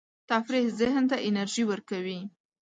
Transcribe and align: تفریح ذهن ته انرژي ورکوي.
تفریح 0.29 0.65
ذهن 0.79 1.03
ته 1.09 1.17
انرژي 1.29 1.63
ورکوي. 1.67 2.19